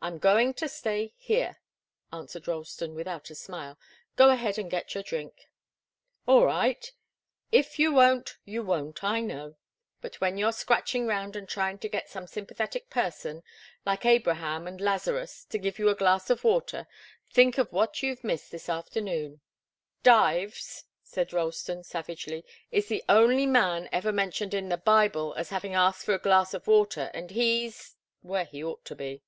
[0.00, 1.56] "I'm going to stay here,"
[2.12, 3.76] answered Ralston, without a smile.
[4.14, 5.48] "Go ahead and get your drink."
[6.24, 6.88] "All right!
[7.50, 9.56] If you won't, you won't, I know.
[10.00, 13.42] But when you're scratching round and trying to get some sympathetic person,
[13.84, 16.86] like Abraham and Lazarus, to give you a glass of water,
[17.32, 19.40] think of what you've missed this afternoon!"
[20.04, 25.74] "Dives," said Ralston, savagely, "is the only man ever mentioned in the Bible as having
[25.74, 29.24] asked for a glass of water, and he's where he ought to be."